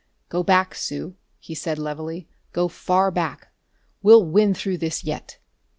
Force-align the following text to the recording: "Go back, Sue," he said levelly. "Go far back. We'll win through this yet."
"Go 0.29 0.41
back, 0.41 0.73
Sue," 0.73 1.15
he 1.37 1.53
said 1.53 1.77
levelly. 1.77 2.27
"Go 2.53 2.67
far 2.67 3.11
back. 3.11 3.49
We'll 4.01 4.25
win 4.25 4.55
through 4.55 4.79
this 4.79 5.03
yet." 5.03 5.37